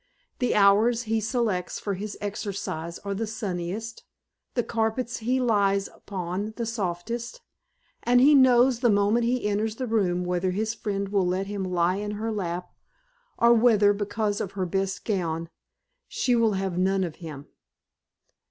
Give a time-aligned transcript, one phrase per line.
[0.39, 4.03] The hours he selects for his exercise are the sunniest;
[4.55, 7.41] the carpets he lies upon the softest,
[8.01, 11.63] and he knows the moment he enters the room whether his friend will let him
[11.63, 12.71] lie in her lap,
[13.37, 15.49] or whether because of her best gown
[16.07, 17.45] she will have none of him.